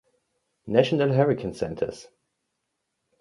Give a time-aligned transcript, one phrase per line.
[0.65, 2.07] National Hurricane Centers.